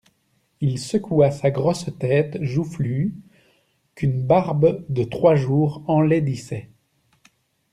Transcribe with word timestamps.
Il 0.61 0.79
secoua 0.79 1.29
sa 1.29 1.51
grosse 1.51 1.85
tête 1.99 2.39
joufflue, 2.41 3.13
qu'une 3.93 4.23
barbe 4.25 4.83
de 4.89 5.03
trois 5.03 5.35
jours 5.35 5.83
enlaidissait. 5.85 6.71